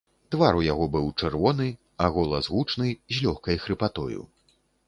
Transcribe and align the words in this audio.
Твар 0.35 0.53
у 0.59 0.63
яго 0.67 0.85
быў 0.95 1.03
чырвоны, 1.19 1.67
а 2.05 2.09
голас 2.17 2.51
гучны, 2.57 2.89
з 3.15 3.25
лёгкай 3.27 3.63
хрыпатою. 3.67 4.21